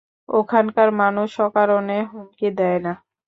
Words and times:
ওখানকার 0.31 0.89
মানুষ 1.01 1.31
অকারণে 1.47 1.97
হুমকি 2.11 2.47
দেয় 2.59 2.79
না। 2.85 2.93